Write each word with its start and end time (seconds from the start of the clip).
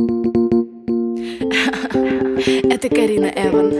Это 2.70 2.88
Карина 2.88 3.26
Эван. 3.26 3.74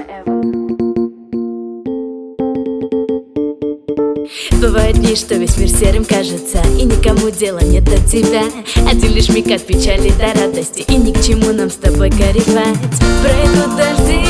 Бывает 4.60 5.00
дни, 5.00 5.17
что 5.17 5.36
весь 5.36 5.56
мир 5.56 5.70
серым 5.70 6.04
кажется 6.04 6.62
И 6.78 6.84
никому 6.84 7.30
дела 7.30 7.60
нет 7.60 7.84
до 7.84 7.96
тебя. 7.96 8.43
Один 8.91 9.14
лишь 9.14 9.30
миг 9.30 9.50
от 9.50 9.62
печали 9.62 10.11
до 10.11 10.38
радости 10.38 10.84
И 10.88 10.96
ни 10.96 11.12
к 11.12 11.22
чему 11.22 11.52
нам 11.52 11.70
с 11.70 11.77
тобой 11.77 12.11
горевать. 12.11 12.77
Пройдут 13.23 13.77
дожди, 13.77 14.21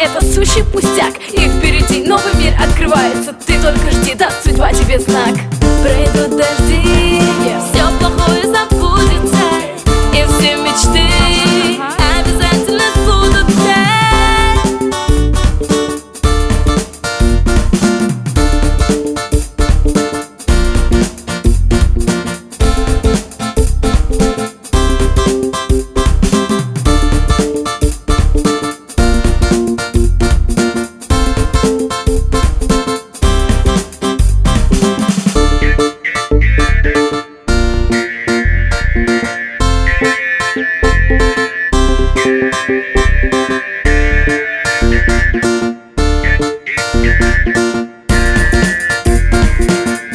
это 0.00 0.24
сущий 0.24 0.64
пустяк. 0.64 1.14
И 1.32 1.40
впереди 1.40 2.08
новый 2.08 2.34
мир 2.36 2.54
открывается. 2.58 3.34
Ты 3.46 3.60
только 3.60 3.90
жди, 3.90 4.14
даст 4.14 4.44
судьба 4.44 4.72
тебе 4.72 4.98
знак. 4.98 5.34
Дожди 5.82 6.09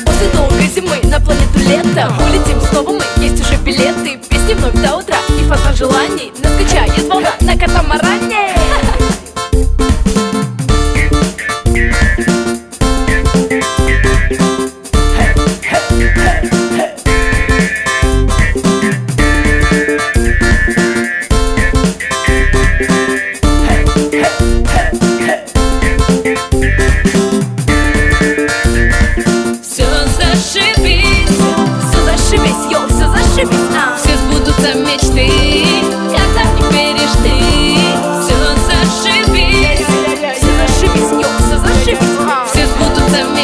После 0.06 0.28
долгой 0.34 0.68
зимы 0.68 0.98
на 1.10 1.20
планету 1.20 1.60
лето. 1.60 2.12
Улетим 2.30 2.62
снова 2.70 2.92
мы, 2.92 3.24
есть 3.24 3.42
уже 3.42 3.56
билеты. 3.58 4.20
Песни 4.30 4.54
вновь 4.54 4.74
до 4.82 4.98
утра 4.98 5.18
и 5.40 5.44
фонтан 5.44 5.76
желаний. 5.76 6.32
Нас 6.44 6.52
волна 7.08 7.34
на 7.42 7.58
катамаране. 7.58 8.56
Hey. 16.78 16.95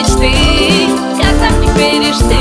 мечты. 0.01 0.87
Как 1.21 1.37
там 1.37 1.61
не 1.61 1.67
пережды 1.69 2.37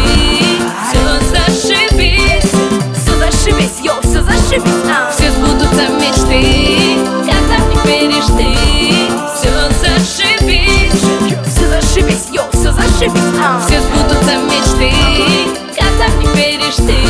Все 0.88 1.21
зашибись. 1.28 2.53
Все 2.94 3.16
зашибись, 3.19 3.81
йо, 3.82 3.93
все 4.03 4.22
зашибись 4.22 4.72
а. 4.87 5.10
Все 5.10 5.31
сбудутся 5.31 5.88
мечты. 5.88 6.97
Как 7.26 7.59
там 7.59 7.69
не 7.69 7.76
пережды 7.84 8.47
Все 9.34 9.50
зашибись. 9.78 10.93
Все 11.47 11.69
зашибись, 11.69 12.28
йо, 12.32 12.43
все 12.53 12.72
зашибись 12.72 13.22
а. 13.43 13.60
Все 13.60 13.81
сбудутся 13.81 14.37
мечты. 14.37 14.93
Как 15.76 16.09
там 16.09 16.19
не 16.19 16.26
пережды 16.28 17.09